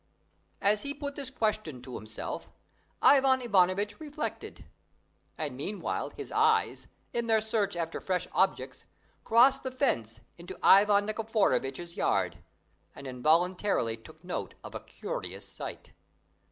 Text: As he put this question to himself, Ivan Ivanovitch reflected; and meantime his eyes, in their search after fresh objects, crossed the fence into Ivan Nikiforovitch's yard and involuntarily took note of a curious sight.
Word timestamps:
As 0.63 0.81
he 0.81 0.95
put 0.95 1.15
this 1.15 1.29
question 1.29 1.79
to 1.83 1.93
himself, 1.93 2.49
Ivan 3.03 3.39
Ivanovitch 3.39 3.99
reflected; 3.99 4.65
and 5.37 5.55
meantime 5.55 6.09
his 6.17 6.31
eyes, 6.31 6.87
in 7.13 7.27
their 7.27 7.39
search 7.39 7.75
after 7.75 8.01
fresh 8.01 8.27
objects, 8.31 8.85
crossed 9.23 9.61
the 9.61 9.69
fence 9.69 10.21
into 10.39 10.57
Ivan 10.63 11.05
Nikiforovitch's 11.05 11.95
yard 11.97 12.39
and 12.95 13.05
involuntarily 13.05 13.95
took 13.95 14.23
note 14.23 14.55
of 14.63 14.73
a 14.73 14.79
curious 14.79 15.47
sight. 15.47 15.93